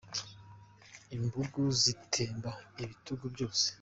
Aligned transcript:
Imbugu 1.15 1.61
zitemba 1.81 2.51
ibitugu 2.83 3.25
byose 3.33 3.65